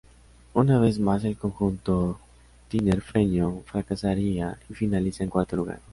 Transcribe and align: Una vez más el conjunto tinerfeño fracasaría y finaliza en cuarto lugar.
Una 0.55 0.79
vez 0.79 0.97
más 0.97 1.23
el 1.25 1.37
conjunto 1.37 2.19
tinerfeño 2.69 3.61
fracasaría 3.67 4.57
y 4.67 4.73
finaliza 4.73 5.23
en 5.23 5.29
cuarto 5.29 5.55
lugar. 5.55 5.79